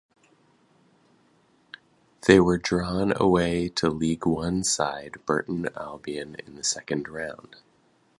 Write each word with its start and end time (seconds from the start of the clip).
They 2.25 2.39
were 2.39 2.57
drawn 2.57 3.13
away 3.15 3.69
to 3.75 3.91
League 3.91 4.25
One 4.25 4.63
side 4.63 5.23
Burton 5.27 5.69
Albion 5.77 6.37
in 6.43 6.55
the 6.55 6.63
second 6.63 7.07
round. 7.07 7.57